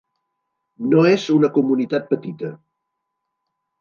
[0.93, 2.51] No és una comunitat petita.